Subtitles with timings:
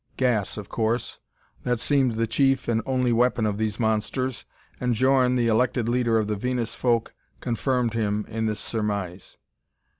[0.17, 1.19] Gas, of course;
[1.63, 4.45] that seemed the chief and only weapon of these monsters,
[4.79, 9.37] and Djorn, the elected leader of the Venus folk, confirmed him in this surmise.